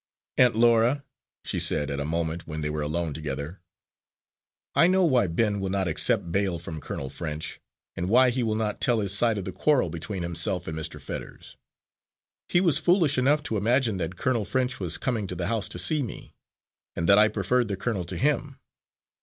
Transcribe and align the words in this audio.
"Aunt 0.37 0.55
Laura," 0.55 1.03
she 1.45 1.59
said, 1.59 1.91
at 1.91 1.99
a 1.99 2.05
moment 2.05 2.47
when 2.47 2.61
they 2.61 2.71
were 2.71 2.81
alone 2.81 3.13
together, 3.13 3.59
"I 4.73 4.87
know 4.87 5.05
why 5.05 5.27
Ben 5.27 5.59
will 5.59 5.69
not 5.69 5.87
accept 5.87 6.31
bail 6.31 6.57
from 6.57 6.81
Colonel 6.81 7.07
French, 7.07 7.59
and 7.95 8.09
why 8.09 8.31
he 8.31 8.41
will 8.41 8.55
not 8.55 8.81
tell 8.81 8.99
his 8.99 9.15
side 9.15 9.37
of 9.37 9.45
the 9.45 9.51
quarrel 9.51 9.91
between 9.91 10.23
himself 10.23 10.67
and 10.67 10.75
Mr. 10.75 10.99
Fetters. 10.99 11.55
He 12.49 12.61
was 12.61 12.79
foolish 12.79 13.19
enough 13.19 13.43
to 13.43 13.57
imagine 13.57 13.97
that 13.97 14.15
Colonel 14.17 14.43
French 14.43 14.79
was 14.79 14.97
coming 14.97 15.27
to 15.27 15.35
the 15.35 15.45
house 15.45 15.69
to 15.69 15.77
see 15.77 16.01
me, 16.01 16.33
and 16.95 17.07
that 17.07 17.19
I 17.19 17.27
preferred 17.27 17.67
the 17.67 17.77
colonel 17.77 18.03
to 18.05 18.17
him. 18.17 18.57